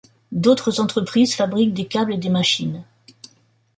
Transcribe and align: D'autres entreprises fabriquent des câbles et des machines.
D'autres 0.31 0.79
entreprises 0.79 1.35
fabriquent 1.35 1.75
des 1.75 1.85
câbles 1.85 2.15
et 2.15 2.17
des 2.17 2.29
machines. 2.31 2.83